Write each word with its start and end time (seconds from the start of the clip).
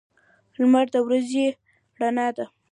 لمر 0.59 0.85
د 0.93 0.95
ورځې 1.05 1.45
رڼا 1.99 2.27
ده. 2.37 2.45